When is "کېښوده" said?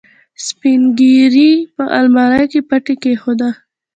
3.01-3.49